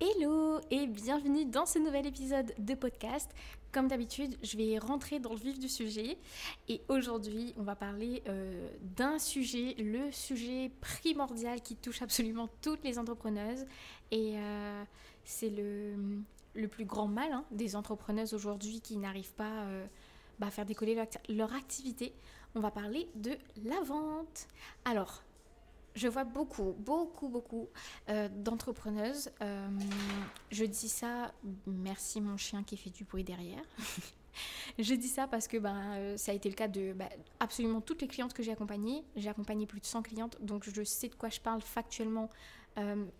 Hello 0.00 0.60
et 0.70 0.86
bienvenue 0.86 1.44
dans 1.44 1.66
ce 1.66 1.80
nouvel 1.80 2.06
épisode 2.06 2.54
de 2.56 2.74
podcast. 2.76 3.28
Comme 3.72 3.88
d'habitude, 3.88 4.38
je 4.44 4.56
vais 4.56 4.78
rentrer 4.78 5.18
dans 5.18 5.32
le 5.32 5.38
vif 5.40 5.58
du 5.58 5.68
sujet 5.68 6.18
et 6.68 6.80
aujourd'hui, 6.86 7.52
on 7.56 7.64
va 7.64 7.74
parler 7.74 8.22
euh, 8.28 8.68
d'un 8.80 9.18
sujet, 9.18 9.74
le 9.76 10.12
sujet 10.12 10.70
primordial 10.80 11.60
qui 11.62 11.74
touche 11.74 12.00
absolument 12.00 12.48
toutes 12.62 12.84
les 12.84 12.96
entrepreneuses 12.96 13.66
et 14.12 14.34
euh, 14.36 14.84
c'est 15.24 15.50
le, 15.50 16.22
le, 16.54 16.68
plus 16.68 16.84
grand 16.84 17.08
mal 17.08 17.32
hein, 17.32 17.44
des 17.50 17.74
entrepreneuses 17.74 18.34
aujourd'hui 18.34 18.80
qui 18.80 18.98
n'arrivent 18.98 19.34
pas 19.34 19.64
euh, 19.64 19.84
bah, 20.38 20.46
à 20.46 20.50
faire 20.52 20.64
décoller 20.64 20.94
leur, 20.94 21.08
leur 21.28 21.52
activité. 21.54 22.14
On 22.54 22.60
va 22.60 22.70
parler 22.70 23.08
de 23.16 23.32
la 23.64 23.80
vente. 23.80 24.46
Alors, 24.84 25.24
je 25.98 26.06
vois 26.06 26.24
beaucoup, 26.24 26.76
beaucoup, 26.78 27.28
beaucoup 27.28 27.68
euh, 28.08 28.28
d'entrepreneuses. 28.28 29.30
Euh, 29.42 29.68
je 30.50 30.64
dis 30.64 30.88
ça, 30.88 31.32
merci 31.66 32.20
mon 32.20 32.36
chien 32.36 32.62
qui 32.62 32.76
fait 32.76 32.90
du 32.90 33.04
bruit 33.04 33.24
derrière. 33.24 33.62
je 34.78 34.94
dis 34.94 35.08
ça 35.08 35.26
parce 35.26 35.48
que 35.48 35.56
ben, 35.56 35.76
euh, 35.96 36.16
ça 36.16 36.30
a 36.30 36.34
été 36.34 36.48
le 36.48 36.54
cas 36.54 36.68
de 36.68 36.92
ben, 36.92 37.08
absolument 37.40 37.80
toutes 37.80 38.00
les 38.00 38.06
clientes 38.06 38.32
que 38.32 38.44
j'ai 38.44 38.52
accompagnées. 38.52 39.04
J'ai 39.16 39.28
accompagné 39.28 39.66
plus 39.66 39.80
de 39.80 39.86
100 39.86 40.02
clientes, 40.02 40.38
donc 40.40 40.70
je 40.72 40.82
sais 40.84 41.08
de 41.08 41.16
quoi 41.16 41.30
je 41.30 41.40
parle 41.40 41.60
factuellement. 41.60 42.30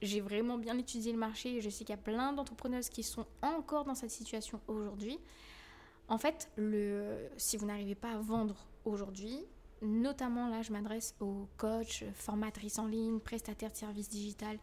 j'ai 0.01 0.21
vraiment 0.21 0.57
bien 0.57 0.79
étudié 0.79 1.11
le 1.11 1.19
marché 1.19 1.57
et 1.57 1.61
je 1.61 1.69
sais 1.69 1.85
qu'il 1.85 1.93
y 1.93 1.99
a 1.99 2.03
plein 2.03 2.33
d'entrepreneuses 2.33 2.91
qui 2.91 3.03
sont 3.03 3.27
encore 3.43 3.85
dans 3.85 3.97
cette 3.97 4.13
situation 4.13 4.61
aujourd'hui. 4.69 5.19
En 6.07 6.17
fait, 6.17 6.49
le, 6.57 7.29
si 7.37 7.57
vous 7.57 7.67
n'arrivez 7.67 7.97
pas 7.97 8.13
à 8.13 8.19
vendre 8.19 8.69
aujourd'hui, 8.85 9.45
Notamment 9.81 10.49
là, 10.49 10.63
je 10.63 10.73
m'adresse 10.73 11.15
aux 11.21 11.49
coachs, 11.57 12.05
formatrices 12.15 12.79
en 12.79 12.87
ligne, 12.87 13.21
prestataires 13.21 13.71
de 13.71 13.77
services 13.77 14.09
digital 14.09 14.59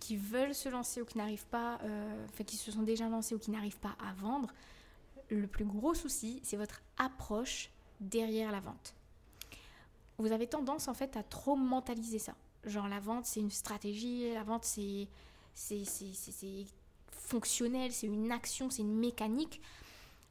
qui 0.00 0.16
veulent 0.16 0.54
se 0.54 0.68
lancer 0.68 1.02
ou 1.02 1.04
qui 1.04 1.18
n'arrivent 1.18 1.46
pas, 1.46 1.78
euh, 1.82 2.24
enfin 2.28 2.44
qui 2.44 2.56
se 2.56 2.70
sont 2.70 2.82
déjà 2.82 3.08
lancés 3.08 3.34
ou 3.34 3.38
qui 3.38 3.50
n'arrivent 3.50 3.80
pas 3.80 3.96
à 4.00 4.12
vendre. 4.14 4.52
Le 5.28 5.46
plus 5.46 5.64
gros 5.64 5.94
souci, 5.94 6.40
c'est 6.42 6.56
votre 6.56 6.80
approche 6.96 7.70
derrière 8.00 8.52
la 8.52 8.60
vente. 8.60 8.94
Vous 10.18 10.32
avez 10.32 10.46
tendance 10.46 10.88
en 10.88 10.94
fait 10.94 11.16
à 11.16 11.22
trop 11.22 11.56
mentaliser 11.56 12.18
ça. 12.18 12.34
Genre 12.64 12.88
la 12.88 13.00
vente, 13.00 13.26
c'est 13.26 13.40
une 13.40 13.50
stratégie, 13.50 14.32
la 14.32 14.42
vente, 14.42 14.64
c'est 14.64 15.08
fonctionnel, 17.10 17.92
c'est 17.92 18.06
une 18.06 18.32
action, 18.32 18.70
c'est 18.70 18.82
une 18.82 18.96
mécanique. 18.96 19.60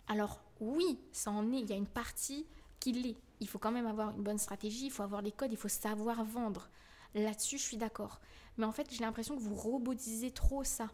Alors 0.08 0.41
oui, 0.59 0.97
ça 1.11 1.31
en 1.31 1.52
est, 1.52 1.59
il 1.59 1.69
y 1.69 1.73
a 1.73 1.78
une 1.78 1.88
partie 1.88 2.45
qui 2.80 2.94
l'est 2.94 3.16
il 3.39 3.47
faut 3.47 3.59
quand 3.59 3.71
même 3.71 3.88
avoir 3.88 4.16
une 4.16 4.23
bonne 4.23 4.38
stratégie, 4.38 4.85
il 4.85 4.91
faut 4.91 5.03
avoir 5.03 5.21
les 5.21 5.31
codes, 5.31 5.52
il 5.52 5.57
faut 5.57 5.67
savoir 5.67 6.23
vendre. 6.23 6.69
Là-dessus, 7.13 7.57
je 7.57 7.63
suis 7.63 7.77
d'accord. 7.77 8.19
Mais 8.57 8.66
en 8.66 8.71
fait, 8.71 8.88
j'ai 8.91 9.03
l'impression 9.03 9.35
que 9.35 9.41
vous 9.41 9.55
robotisez 9.55 10.31
trop 10.31 10.63
ça. 10.63 10.89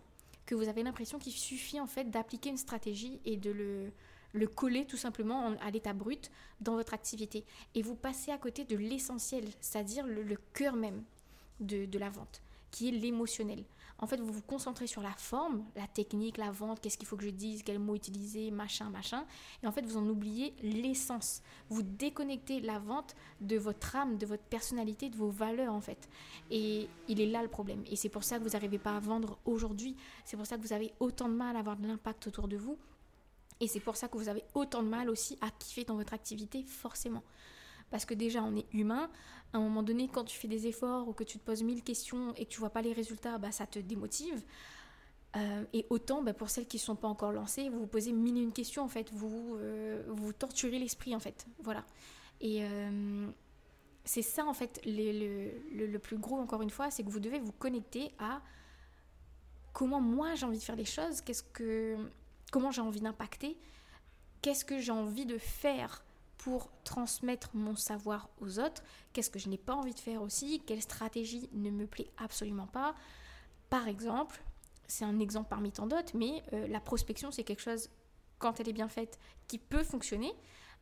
Que 0.45 0.55
vous 0.55 0.67
avez 0.67 0.83
l'impression 0.83 1.19
qu'il 1.19 1.31
suffit 1.33 1.79
en 1.79 1.87
fait 1.87 2.09
d'appliquer 2.09 2.49
une 2.49 2.57
stratégie 2.57 3.19
et 3.25 3.37
de 3.37 3.51
le, 3.51 3.91
le 4.33 4.47
coller 4.47 4.85
tout 4.85 4.97
simplement 4.97 5.55
à 5.61 5.71
l'état 5.71 5.93
brut 5.93 6.31
dans 6.59 6.75
votre 6.75 6.93
activité. 6.93 7.45
Et 7.75 7.81
vous 7.81 7.95
passez 7.95 8.31
à 8.31 8.37
côté 8.37 8.65
de 8.65 8.75
l'essentiel, 8.75 9.45
c'est-à-dire 9.61 10.05
le, 10.05 10.37
cœur 10.53 10.75
même 10.75 11.03
de 11.59 11.97
la 11.97 12.09
vente, 12.09 12.41
qui 12.73 12.87
est 12.89 12.91
l'émotionnel. 12.91 13.63
En 13.99 14.07
fait, 14.07 14.19
vous 14.19 14.33
vous 14.33 14.41
concentrez 14.41 14.87
sur 14.87 15.01
la 15.01 15.11
forme, 15.11 15.63
la 15.75 15.87
technique, 15.87 16.37
la 16.37 16.51
vente, 16.51 16.81
qu'est-ce 16.81 16.97
qu'il 16.97 17.07
faut 17.07 17.15
que 17.15 17.23
je 17.23 17.29
dise, 17.29 17.61
quel 17.63 17.77
mot 17.77 17.95
utiliser, 17.95 18.49
machin, 18.49 18.89
machin. 18.89 19.25
Et 19.61 19.67
en 19.67 19.71
fait, 19.71 19.85
vous 19.85 19.95
en 19.95 20.09
oubliez 20.09 20.55
l'essence. 20.61 21.41
Vous 21.69 21.83
déconnectez 21.83 22.59
la 22.59 22.79
vente 22.79 23.15
de 23.41 23.57
votre 23.57 23.95
âme, 23.95 24.17
de 24.17 24.25
votre 24.25 24.43
personnalité, 24.43 25.09
de 25.09 25.15
vos 25.15 25.29
valeurs, 25.29 25.73
en 25.73 25.81
fait. 25.81 26.09
Et 26.49 26.89
il 27.07 27.21
est 27.21 27.27
là 27.27 27.43
le 27.43 27.47
problème. 27.47 27.83
Et 27.89 27.95
c'est 27.95 28.09
pour 28.09 28.23
ça 28.23 28.39
que 28.39 28.43
vous 28.43 28.49
n'arrivez 28.49 28.79
pas 28.79 28.97
à 28.97 28.99
vendre 28.99 29.37
aujourd'hui. 29.45 29.95
C'est 30.25 30.35
pour 30.35 30.47
ça 30.47 30.57
que 30.57 30.61
vous 30.63 30.73
avez 30.73 30.91
autant 30.99 31.29
de 31.29 31.35
mal 31.35 31.55
à 31.55 31.59
avoir 31.59 31.77
de 31.77 31.87
l'impact 31.87 32.27
autour 32.27 32.47
de 32.47 32.57
vous. 32.57 32.77
Et 33.59 33.67
c'est 33.67 33.79
pour 33.79 33.95
ça 33.95 34.07
que 34.07 34.17
vous 34.17 34.27
avez 34.27 34.43
autant 34.55 34.81
de 34.81 34.89
mal 34.89 35.09
aussi 35.09 35.37
à 35.39 35.51
kiffer 35.51 35.85
dans 35.85 35.95
votre 35.95 36.13
activité, 36.13 36.63
forcément. 36.63 37.23
Parce 37.93 38.05
que 38.05 38.15
déjà, 38.15 38.41
on 38.41 38.55
est 38.55 38.65
humain. 38.73 39.07
À 39.53 39.57
un 39.57 39.59
moment 39.59 39.83
donné, 39.83 40.09
quand 40.11 40.23
tu 40.23 40.35
fais 40.35 40.47
des 40.47 40.65
efforts 40.65 41.07
ou 41.07 41.13
que 41.13 41.23
tu 41.23 41.37
te 41.37 41.45
poses 41.45 41.61
mille 41.61 41.83
questions 41.83 42.33
et 42.33 42.45
que 42.45 42.49
tu 42.49 42.59
vois 42.59 42.71
pas 42.71 42.81
les 42.81 42.91
résultats, 42.91 43.37
bah, 43.37 43.51
ça 43.51 43.67
te 43.67 43.77
démotive. 43.77 44.41
Euh, 45.35 45.63
et 45.73 45.85
autant, 45.91 46.23
bah, 46.23 46.33
pour 46.33 46.49
celles 46.49 46.65
qui 46.65 46.77
ne 46.77 46.81
sont 46.81 46.95
pas 46.95 47.07
encore 47.07 47.31
lancées, 47.31 47.69
vous 47.69 47.81
vous 47.81 47.85
posez 47.85 48.11
mille 48.11 48.35
et 48.39 48.41
une 48.41 48.51
questions, 48.51 48.81
en 48.81 48.87
fait. 48.87 49.11
Vous 49.13 49.57
euh, 49.59 50.01
vous 50.07 50.33
torturez 50.33 50.79
l'esprit, 50.79 51.15
en 51.15 51.19
fait. 51.19 51.45
Voilà. 51.61 51.85
Et 52.41 52.63
euh, 52.63 53.27
c'est 54.05 54.23
ça, 54.23 54.43
en 54.47 54.55
fait, 54.55 54.81
le, 54.87 55.51
le, 55.85 55.99
plus 55.99 56.17
gros, 56.17 56.37
encore 56.37 56.63
une 56.63 56.71
fois, 56.71 56.89
c'est 56.89 57.03
que 57.03 57.11
vous 57.11 57.19
devez 57.19 57.37
vous 57.37 57.51
connecter 57.51 58.11
à 58.17 58.41
comment 59.71 60.01
moi 60.01 60.33
j'ai 60.33 60.47
envie 60.47 60.57
de 60.57 60.63
faire 60.63 60.75
les 60.75 60.83
choses, 60.83 61.21
qu'est-ce 61.21 61.43
que, 61.43 61.95
comment 62.51 62.71
j'ai 62.71 62.81
envie 62.81 63.01
d'impacter, 63.01 63.55
qu'est-ce 64.41 64.65
que 64.65 64.79
j'ai 64.79 64.91
envie 64.91 65.27
de 65.27 65.37
faire 65.37 66.03
pour 66.37 66.69
transmettre 66.83 67.49
mon 67.53 67.75
savoir 67.75 68.29
aux 68.41 68.59
autres, 68.59 68.83
qu'est-ce 69.13 69.29
que 69.29 69.39
je 69.39 69.49
n'ai 69.49 69.57
pas 69.57 69.73
envie 69.73 69.93
de 69.93 69.99
faire 69.99 70.21
aussi, 70.21 70.61
quelle 70.65 70.81
stratégie 70.81 71.49
ne 71.53 71.69
me 71.69 71.87
plaît 71.87 72.09
absolument 72.17 72.67
pas? 72.67 72.95
Par 73.69 73.87
exemple, 73.87 74.43
c'est 74.87 75.05
un 75.05 75.19
exemple 75.19 75.47
parmi 75.49 75.71
tant 75.71 75.87
d'autres, 75.87 76.15
mais 76.15 76.43
euh, 76.53 76.67
la 76.67 76.79
prospection, 76.79 77.31
c'est 77.31 77.43
quelque 77.43 77.61
chose, 77.61 77.89
quand 78.39 78.59
elle 78.59 78.69
est 78.69 78.73
bien 78.73 78.89
faite, 78.89 79.19
qui 79.47 79.57
peut 79.57 79.83
fonctionner. 79.83 80.33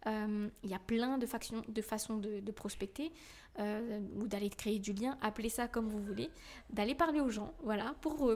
Euh, 0.07 0.49
il 0.63 0.69
y 0.69 0.73
a 0.73 0.79
plein 0.79 1.17
de, 1.19 1.25
factions, 1.27 1.63
de 1.67 1.81
façons 1.81 2.17
de, 2.17 2.51
prospecter 2.51 3.11
euh, 3.59 4.01
ou 4.15 4.27
d'aller 4.27 4.49
créer 4.49 4.79
du 4.79 4.93
lien, 4.93 5.15
appelez 5.21 5.49
ça 5.49 5.67
comme 5.67 5.87
vous 5.87 6.01
voulez, 6.01 6.31
d'aller 6.71 6.95
parler 6.95 7.21
aux 7.21 7.29
gens, 7.29 7.53
voilà, 7.63 7.93
pour 8.01 8.31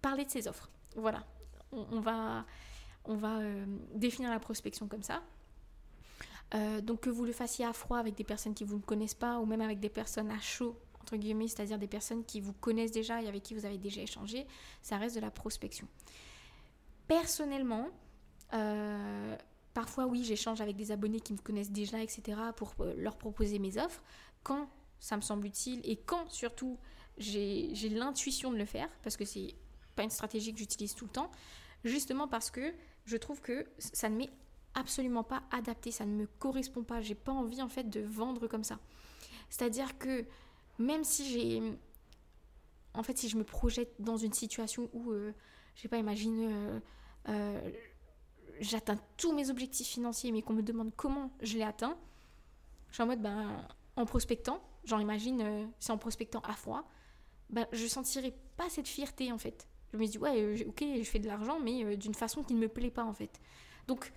parler 0.00 0.24
de 0.24 0.30
ses 0.30 0.46
offres. 0.46 0.70
Voilà, 0.94 1.24
on 1.72 1.98
va, 1.98 2.46
on 3.04 3.16
va 3.16 3.40
définir 3.92 4.30
la 4.30 4.38
prospection 4.38 4.86
comme 4.86 5.02
ça. 5.02 5.20
Euh, 6.54 6.80
donc 6.80 7.00
que 7.00 7.10
vous 7.10 7.24
le 7.24 7.32
fassiez 7.32 7.64
à 7.64 7.72
froid 7.72 7.98
avec 7.98 8.14
des 8.14 8.24
personnes 8.24 8.54
qui 8.54 8.64
vous 8.64 8.76
ne 8.76 8.82
connaissent 8.82 9.14
pas 9.14 9.38
ou 9.38 9.46
même 9.46 9.60
avec 9.60 9.80
des 9.80 9.88
personnes 9.88 10.30
à 10.30 10.38
chaud, 10.40 10.78
entre 11.00 11.16
guillemets, 11.16 11.48
c'est-à-dire 11.48 11.78
des 11.78 11.88
personnes 11.88 12.24
qui 12.24 12.40
vous 12.40 12.52
connaissent 12.52 12.92
déjà 12.92 13.22
et 13.22 13.28
avec 13.28 13.42
qui 13.42 13.54
vous 13.54 13.66
avez 13.66 13.78
déjà 13.78 14.02
échangé, 14.02 14.46
ça 14.82 14.96
reste 14.96 15.16
de 15.16 15.20
la 15.20 15.30
prospection. 15.30 15.88
Personnellement, 17.08 17.88
euh, 18.52 19.36
parfois 19.72 20.06
oui, 20.06 20.22
j'échange 20.24 20.60
avec 20.60 20.76
des 20.76 20.92
abonnés 20.92 21.20
qui 21.20 21.32
me 21.32 21.38
connaissent 21.38 21.72
déjà, 21.72 22.00
etc., 22.02 22.38
pour 22.56 22.74
euh, 22.80 22.94
leur 22.96 23.16
proposer 23.16 23.58
mes 23.58 23.78
offres, 23.78 24.02
quand 24.42 24.68
ça 25.00 25.16
me 25.16 25.22
semble 25.22 25.46
utile 25.46 25.80
et 25.84 25.96
quand 25.96 26.30
surtout 26.30 26.78
j'ai 27.18 27.72
l'intuition 27.90 28.50
de 28.50 28.56
le 28.56 28.64
faire, 28.64 28.88
parce 29.02 29.16
que 29.16 29.24
c'est 29.24 29.54
pas 29.96 30.02
une 30.02 30.10
stratégie 30.10 30.52
que 30.52 30.58
j'utilise 30.58 30.94
tout 30.94 31.04
le 31.04 31.10
temps, 31.10 31.30
justement 31.84 32.28
parce 32.28 32.50
que 32.50 32.72
je 33.04 33.16
trouve 33.16 33.40
que 33.40 33.66
ça 33.78 34.08
ne 34.08 34.16
met 34.16 34.30
absolument 34.74 35.22
pas 35.22 35.42
adapté, 35.50 35.90
ça 35.90 36.04
ne 36.04 36.12
me 36.14 36.26
correspond 36.38 36.82
pas, 36.82 37.00
j'ai 37.00 37.14
pas 37.14 37.32
envie 37.32 37.62
en 37.62 37.68
fait 37.68 37.88
de 37.88 38.00
vendre 38.00 38.46
comme 38.46 38.64
ça. 38.64 38.78
C'est-à-dire 39.50 39.98
que 39.98 40.24
même 40.78 41.04
si 41.04 41.30
j'ai 41.30 41.62
en 42.94 43.02
fait 43.02 43.16
si 43.18 43.28
je 43.28 43.36
me 43.36 43.44
projette 43.44 43.94
dans 43.98 44.16
une 44.16 44.32
situation 44.32 44.88
où 44.92 45.10
euh, 45.12 45.32
je 45.74 45.82
sais 45.82 45.88
pas 45.88 45.98
imagine 45.98 46.48
euh, 46.50 46.80
euh, 47.28 47.70
j'atteins 48.60 48.98
tous 49.16 49.32
mes 49.32 49.50
objectifs 49.50 49.88
financiers 49.88 50.32
mais 50.32 50.42
qu'on 50.42 50.54
me 50.54 50.62
demande 50.62 50.92
comment 50.96 51.30
je 51.42 51.54
l'ai 51.54 51.62
atteint, 51.62 51.96
je 52.88 52.94
suis 52.94 53.02
en 53.02 53.06
mode 53.06 53.22
ben 53.22 53.66
en 53.96 54.06
prospectant, 54.06 54.60
genre 54.84 55.00
imagine 55.00 55.70
c'est 55.78 55.92
en 55.92 55.98
prospectant 55.98 56.40
à 56.40 56.54
froid, 56.54 56.88
ben 57.50 57.66
je 57.72 57.86
sentirais 57.86 58.34
pas 58.56 58.68
cette 58.68 58.88
fierté 58.88 59.30
en 59.30 59.38
fait. 59.38 59.68
Je 59.92 59.98
me 59.98 60.06
dis 60.06 60.18
ouais 60.18 60.66
ok 60.66 60.84
je 60.98 61.04
fais 61.04 61.20
de 61.20 61.26
l'argent 61.28 61.60
mais 61.60 61.96
d'une 61.96 62.14
façon 62.14 62.42
qui 62.42 62.54
ne 62.54 62.60
me 62.60 62.68
plaît 62.68 62.90
pas 62.90 63.04
en 63.04 63.12
fait. 63.12 63.40
Donc 63.86 64.12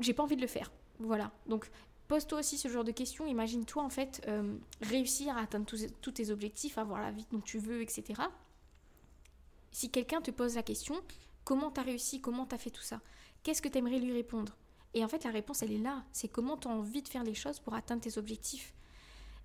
j'ai 0.00 0.14
pas 0.14 0.22
envie 0.22 0.36
de 0.36 0.40
le 0.40 0.46
faire. 0.46 0.70
Voilà. 0.98 1.32
Donc, 1.46 1.70
pose-toi 2.08 2.40
aussi 2.40 2.58
ce 2.58 2.68
genre 2.68 2.84
de 2.84 2.92
questions. 2.92 3.26
Imagine-toi, 3.26 3.82
en 3.82 3.88
fait, 3.88 4.22
euh, 4.28 4.56
réussir 4.80 5.36
à 5.36 5.40
atteindre 5.40 5.66
tous, 5.66 6.12
tes 6.12 6.30
objectifs, 6.30 6.78
avoir 6.78 7.00
la 7.00 7.10
vie 7.10 7.26
dont 7.32 7.40
tu 7.40 7.58
veux, 7.58 7.82
etc. 7.82 8.20
Si 9.70 9.90
quelqu'un 9.90 10.20
te 10.20 10.30
pose 10.30 10.56
la 10.56 10.62
question, 10.62 11.00
comment 11.44 11.70
tu 11.70 11.80
as 11.80 11.84
réussi, 11.84 12.20
comment 12.20 12.46
tu 12.46 12.54
as 12.54 12.58
fait 12.58 12.70
tout 12.70 12.82
ça? 12.82 13.00
Qu'est-ce 13.42 13.62
que 13.62 13.68
tu 13.68 13.78
aimerais 13.78 13.98
lui 13.98 14.12
répondre? 14.12 14.56
Et 14.94 15.04
en 15.04 15.08
fait, 15.08 15.24
la 15.24 15.30
réponse, 15.30 15.62
elle 15.62 15.72
est 15.72 15.78
là. 15.78 16.04
C'est 16.12 16.28
comment 16.28 16.56
tu 16.56 16.68
as 16.68 16.70
envie 16.70 17.02
de 17.02 17.08
faire 17.08 17.24
les 17.24 17.34
choses 17.34 17.58
pour 17.58 17.74
atteindre 17.74 18.02
tes 18.02 18.18
objectifs. 18.18 18.74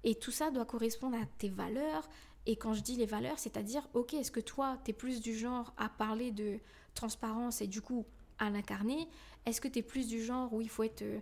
Et 0.03 0.15
tout 0.15 0.31
ça 0.31 0.51
doit 0.51 0.65
correspondre 0.65 1.17
à 1.17 1.25
tes 1.37 1.49
valeurs. 1.49 2.07
Et 2.45 2.55
quand 2.55 2.73
je 2.73 2.81
dis 2.81 2.95
les 2.95 3.05
valeurs, 3.05 3.39
c'est-à-dire, 3.39 3.87
ok, 3.93 4.13
est-ce 4.13 4.31
que 4.31 4.39
toi, 4.39 4.77
tu 4.83 4.91
es 4.91 4.93
plus 4.93 5.21
du 5.21 5.37
genre 5.37 5.73
à 5.77 5.89
parler 5.89 6.31
de 6.31 6.59
transparence 6.93 7.61
et 7.61 7.67
du 7.67 7.81
coup 7.81 8.05
à 8.39 8.49
l'incarner? 8.49 9.07
Est-ce 9.47 9.61
que 9.61 9.69
tu 9.69 9.79
es 9.79 9.81
plus 9.81 10.07
du 10.07 10.21
genre 10.21 10.53
où 10.53 10.59
il 10.59 10.67
faut 10.67 10.83
être 10.83 11.03
euh, 11.03 11.19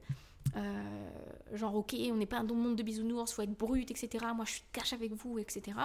euh, 0.56 1.10
genre 1.54 1.75
ok, 1.75 1.95
on 2.12 2.16
n'est 2.16 2.25
pas 2.25 2.39
un 2.39 2.44
monde 2.44 2.75
de 2.75 2.81
bisounours, 2.81 3.31
faut 3.31 3.44
être 3.44 3.56
brut, 3.56 3.92
etc. 3.92 4.25
Moi 4.36 4.45
je 4.45 4.54
suis 4.54 4.63
cash 4.74 4.94
avec 4.94 5.13
vous, 5.13 5.38
etc. 5.38 5.77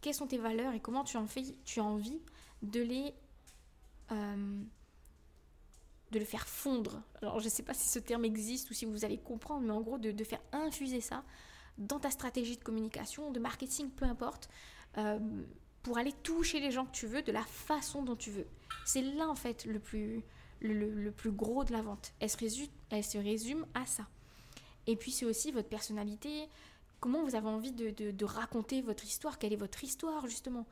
Quelles 0.00 0.14
sont 0.14 0.28
tes 0.28 0.38
valeurs 0.38 0.72
et 0.72 0.78
comment 0.78 1.02
tu 1.02 1.16
en 1.16 1.26
fais, 1.26 1.42
tu 1.64 1.80
as 1.80 1.84
envie 1.84 2.20
de 2.62 2.80
les 2.80 3.12
euh, 4.12 4.62
de 6.12 6.18
le 6.20 6.24
faire 6.24 6.46
fondre? 6.46 7.02
Alors 7.22 7.40
je 7.40 7.46
ne 7.46 7.50
sais 7.50 7.64
pas 7.64 7.74
si 7.74 7.88
ce 7.88 7.98
terme 7.98 8.24
existe 8.24 8.70
ou 8.70 8.74
si 8.74 8.84
vous 8.84 9.04
allez 9.04 9.18
comprendre, 9.18 9.62
mais 9.66 9.72
en 9.72 9.80
gros 9.80 9.98
de, 9.98 10.24
faire 10.24 10.40
infuser 10.52 11.00
ça 11.00 11.24
dans 11.76 11.98
ta 11.98 12.12
stratégie 12.12 12.56
de 12.56 12.62
communication, 12.62 13.32
de 13.32 13.40
marketing, 13.40 13.90
peu 13.90 14.04
importe. 14.04 14.48
pour 15.82 15.98
aller 15.98 16.12
toucher 16.22 16.60
les 16.60 16.70
gens 16.70 16.86
que 16.86 16.92
tu 16.92 17.08
veux 17.08 17.22
de 17.22 17.32
la 17.32 17.42
façon 17.42 18.04
dont 18.04 18.16
tu 18.16 18.30
veux. 18.30 18.46
C'est 18.84 19.02
là 19.02 19.28
en 19.28 19.34
fait 19.34 19.64
le 19.64 19.80
plus, 19.80 20.22
le, 20.60 21.10
plus 21.10 21.32
gros 21.32 21.64
de 21.64 21.72
la 21.72 21.82
vente. 21.82 22.12
Elle 22.20 22.30
se, 22.30 23.18
résume, 23.18 23.66
à 23.74 23.86
ça. 23.86 24.06
Et 24.86 24.96
puis 24.96 25.10
c'est 25.10 25.24
aussi 25.24 25.52
votre 25.52 25.68
personnalité, 25.68 26.48
comment 27.00 27.22
vous 27.22 27.34
avez 27.34 27.48
envie 27.48 27.72
de, 27.72 28.24
raconter 28.24 28.82
votre 28.82 29.04
histoire, 29.04 29.38
quelle 29.38 29.52
est 29.52 29.56
votre 29.56 29.82
histoire 29.84 30.26
justement? 30.26 30.66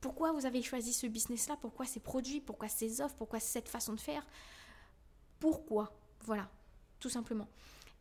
Pourquoi 0.00 0.32
vous 0.32 0.46
avez 0.46 0.62
choisi 0.62 0.94
ce 0.94 1.06
business-là? 1.06 1.58
Pourquoi 1.60 1.84
ces 1.84 2.00
produits? 2.00 2.40
Pourquoi 2.40 2.68
ces 2.68 3.02
offres? 3.02 3.16
Pourquoi 3.16 3.38
cette 3.38 3.68
façon 3.68 3.92
de 3.92 4.00
faire? 4.00 4.26
Pourquoi? 5.38 5.92
Voilà, 6.24 6.48
tout 7.00 7.10
simplement. 7.10 7.48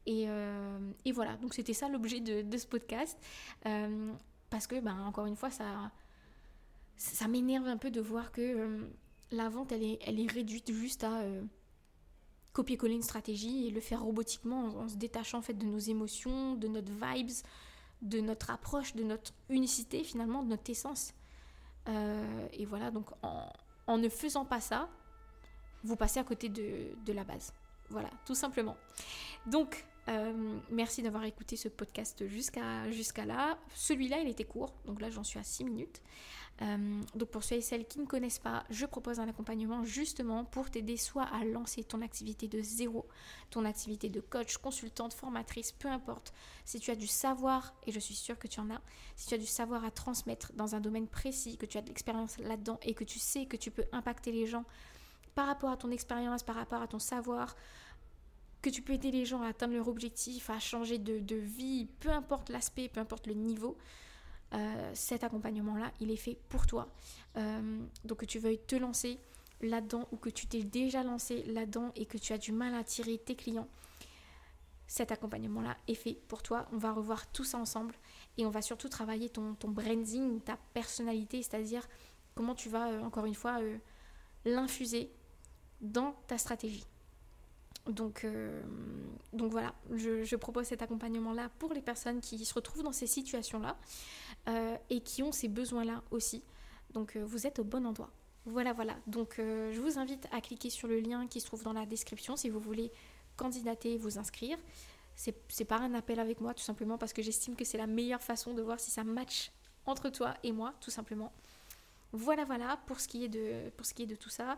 Et, 0.05 0.25
euh, 0.27 0.79
voilà, 1.13 1.35
donc 1.37 1.53
c'était 1.53 1.73
ça 1.73 1.89
l'objet 1.89 2.21
de, 2.21 2.57
ce 2.57 2.67
podcast. 2.67 3.19
Euh, 3.65 4.13
parce 4.49 4.65
que, 4.65 4.79
ben, 4.79 4.97
encore 5.01 5.25
une 5.25 5.35
fois, 5.35 5.51
ça, 5.51 5.91
ça 6.95 7.27
m'énerve 7.27 7.67
un 7.67 7.77
peu 7.77 7.91
de 7.91 8.01
voir 8.01 8.31
que 8.31 8.41
euh, 8.41 8.89
la 9.31 9.49
vente, 9.49 9.71
elle 9.71 9.83
est, 9.83 9.99
elle 10.05 10.19
est 10.19 10.31
réduite 10.31 10.71
juste 10.71 11.03
à 11.03 11.23
copier-coller 12.53 12.95
une 12.95 13.03
stratégie 13.03 13.67
et 13.67 13.71
le 13.71 13.79
faire 13.79 14.03
robotiquement 14.03 14.65
en, 14.79 14.87
se 14.87 14.95
détachant 14.95 15.39
en 15.39 15.41
fait 15.41 15.53
de 15.53 15.65
nos 15.65 15.79
émotions, 15.79 16.55
de 16.55 16.67
notre 16.67 16.91
vibes, 16.91 17.31
de 18.01 18.19
notre 18.21 18.49
approche, 18.49 18.95
de 18.95 19.03
notre 19.03 19.31
unicité 19.49 20.03
finalement, 20.03 20.43
de 20.43 20.49
notre 20.49 20.69
essence. 20.69 21.13
et 21.87 22.65
voilà, 22.65 22.91
donc 22.91 23.05
en, 23.21 23.51
en, 23.87 23.97
ne 23.97 24.09
faisant 24.09 24.45
pas 24.45 24.61
ça, 24.61 24.89
vous 25.83 25.95
passez 25.95 26.19
à 26.19 26.23
côté 26.23 26.49
de, 26.49 26.95
de 27.05 27.13
la 27.13 27.23
base. 27.23 27.53
Voilà, 27.89 28.09
tout 28.25 28.35
simplement. 28.35 28.77
Donc, 29.45 29.85
euh, 30.09 30.59
merci 30.71 31.03
d'avoir 31.03 31.23
écouté 31.25 31.55
ce 31.55 31.67
podcast 31.67 32.27
jusqu'à 32.27 33.25
là. 33.25 33.57
Celui-là, 33.75 34.19
il 34.21 34.29
était 34.29 34.45
court, 34.45 34.73
donc 34.85 35.01
là 35.01 35.09
j'en 35.09 35.23
suis 35.23 35.39
à 35.39 35.43
6 35.43 35.63
minutes. 35.65 36.01
Euh, 36.61 37.01
donc 37.15 37.29
pour 37.29 37.43
ceux 37.43 37.55
et 37.55 37.61
celles 37.61 37.87
qui 37.87 37.99
ne 37.99 38.05
connaissent 38.05 38.39
pas, 38.39 38.65
je 38.69 38.85
propose 38.85 39.19
un 39.19 39.29
accompagnement 39.29 39.85
justement 39.85 40.43
pour 40.43 40.69
t'aider 40.69 40.97
soit 40.97 41.23
à 41.23 41.45
lancer 41.45 41.83
ton 41.83 42.01
activité 42.01 42.47
de 42.47 42.61
zéro, 42.61 43.07
ton 43.49 43.63
activité 43.63 44.09
de 44.09 44.19
coach, 44.19 44.57
consultante, 44.57 45.13
formatrice, 45.13 45.71
peu 45.71 45.87
importe. 45.87 46.33
Si 46.65 46.79
tu 46.79 46.91
as 46.91 46.95
du 46.95 47.07
savoir, 47.07 47.73
et 47.87 47.91
je 47.91 47.99
suis 47.99 48.15
sûre 48.15 48.37
que 48.37 48.47
tu 48.47 48.59
en 48.59 48.69
as, 48.71 48.81
si 49.15 49.27
tu 49.27 49.35
as 49.35 49.37
du 49.37 49.45
savoir 49.45 49.85
à 49.85 49.91
transmettre 49.91 50.51
dans 50.53 50.75
un 50.75 50.81
domaine 50.81 51.07
précis, 51.07 51.57
que 51.57 51.65
tu 51.65 51.77
as 51.77 51.81
de 51.81 51.87
l'expérience 51.87 52.37
là-dedans 52.39 52.79
et 52.81 52.93
que 52.93 53.05
tu 53.05 53.19
sais 53.19 53.45
que 53.45 53.55
tu 53.55 53.71
peux 53.71 53.85
impacter 53.93 54.31
les 54.31 54.45
gens 54.45 54.65
par 55.35 55.47
rapport 55.47 55.69
à 55.69 55.77
ton 55.77 55.91
expérience, 55.91 56.43
par 56.43 56.55
rapport 56.55 56.81
à 56.81 56.87
ton 56.87 56.99
savoir, 56.99 57.55
que 58.61 58.69
tu 58.69 58.81
peux 58.81 58.93
aider 58.93 59.11
les 59.11 59.25
gens 59.25 59.41
à 59.41 59.47
atteindre 59.47 59.73
leur 59.73 59.87
objectif, 59.87 60.49
à 60.49 60.59
changer 60.59 60.97
de, 60.97 61.35
vie, 61.35 61.87
peu 61.99 62.09
importe 62.09 62.49
l'aspect, 62.49 62.89
peu 62.89 62.99
importe 62.99 63.27
le 63.27 63.33
niveau, 63.33 63.77
euh, 64.53 64.91
cet 64.93 65.23
accompagnement-là, 65.23 65.91
il 65.99 66.11
est 66.11 66.17
fait 66.17 66.37
pour 66.49 66.67
toi. 66.67 66.87
Euh, 67.37 67.79
donc 68.03 68.19
que 68.19 68.25
tu 68.25 68.39
veuilles 68.39 68.59
te 68.59 68.75
lancer 68.75 69.19
là-dedans 69.61 70.07
ou 70.11 70.17
que 70.17 70.29
tu 70.29 70.47
t'es 70.47 70.63
déjà 70.63 71.03
lancé 71.03 71.43
là-dedans 71.43 71.91
et 71.95 72.05
que 72.05 72.17
tu 72.17 72.33
as 72.33 72.37
du 72.37 72.51
mal 72.51 72.73
à 72.73 72.79
attirer 72.79 73.17
tes 73.17 73.35
clients, 73.35 73.67
cet 74.87 75.11
accompagnement-là 75.11 75.77
est 75.87 75.95
fait 75.95 76.15
pour 76.27 76.41
toi. 76.41 76.67
On 76.71 76.77
va 76.77 76.91
revoir 76.91 77.31
tout 77.31 77.43
ça 77.43 77.59
ensemble 77.59 77.93
et 78.37 78.45
on 78.45 78.49
va 78.49 78.61
surtout 78.61 78.89
travailler 78.89 79.29
ton, 79.29 79.55
branding, 79.63 80.41
ta 80.41 80.57
personnalité, 80.73 81.43
c'est-à-dire 81.43 81.87
comment 82.33 82.55
tu 82.55 82.69
vas, 82.69 82.89
euh, 82.89 83.01
encore 83.03 83.25
une 83.25 83.35
fois, 83.35 83.59
l'infuser 84.45 85.11
dans 85.79 86.13
ta 86.27 86.37
stratégie. 86.37 86.85
Donc, 87.87 88.23
euh, 88.23 88.61
donc 89.33 89.51
voilà, 89.51 89.73
je, 89.91 90.35
propose 90.35 90.67
cet 90.67 90.81
accompagnement-là 90.81 91.49
pour 91.59 91.73
les 91.73 91.81
personnes 91.81 92.21
qui 92.21 92.43
se 92.45 92.53
retrouvent 92.53 92.83
dans 92.83 92.91
ces 92.91 93.07
situations-là 93.07 93.77
euh, 94.47 94.75
et 94.89 95.01
qui 95.01 95.23
ont 95.23 95.31
ces 95.31 95.47
besoins-là 95.47 96.03
aussi. 96.11 96.43
Donc 96.93 97.15
euh, 97.15 97.23
vous 97.23 97.47
êtes 97.47 97.59
au 97.59 97.63
bon 97.63 97.85
endroit. 97.85 98.11
Voilà, 98.45 98.73
voilà. 98.73 98.95
Donc 99.05 99.35
je 99.37 99.79
vous 99.79 99.99
invite 99.99 100.27
à 100.31 100.41
cliquer 100.41 100.69
sur 100.69 100.87
le 100.87 100.99
lien 100.99 101.27
qui 101.27 101.39
se 101.39 101.45
trouve 101.45 101.63
dans 101.63 101.73
la 101.73 101.85
description 101.85 102.35
si 102.35 102.49
vous 102.49 102.59
voulez 102.59 102.91
candidater 103.35 103.93
et 103.93 103.97
vous 103.97 104.17
inscrire. 104.17 104.57
C'est 105.15 105.65
pas 105.65 105.77
un 105.77 105.93
appel 105.93 106.19
avec 106.19 106.39
moi, 106.39 106.53
tout 106.53 106.63
simplement 106.63 106.97
parce 106.97 107.11
que 107.11 107.21
j'estime 107.21 107.55
que 107.55 107.65
c'est 107.65 107.77
la 107.77 107.87
meilleure 107.87 108.23
façon 108.23 108.53
de 108.53 108.61
voir 108.61 108.79
si 108.79 108.89
ça 108.89 109.03
match 109.03 109.51
entre 109.85 110.09
toi 110.09 110.33
et 110.43 110.51
moi, 110.51 110.73
tout 110.79 110.91
simplement. 110.91 111.33
Voilà, 112.11 112.43
voilà 112.45 112.77
pour 112.87 112.99
ce 112.99 113.07
qui 113.07 113.23
est 113.23 113.29
de, 113.29 114.15
tout 114.15 114.29
ça. 114.29 114.57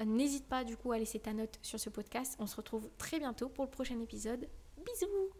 Euh, 0.00 0.04
n'hésite 0.04 0.46
pas 0.46 0.64
du 0.64 0.76
coup 0.76 0.92
à 0.92 0.98
laisser 0.98 1.18
ta 1.18 1.32
note 1.32 1.58
sur 1.62 1.80
ce 1.80 1.90
podcast. 1.90 2.36
On 2.38 2.46
se 2.46 2.56
retrouve 2.56 2.90
très 2.98 3.18
bientôt 3.18 3.48
pour 3.48 3.64
le 3.64 3.70
prochain 3.70 3.98
épisode. 4.00 4.48
Bisous 4.84 5.39